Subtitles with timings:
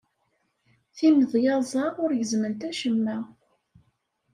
[0.95, 3.17] Timedyaẓ-a ur gezzment acemma.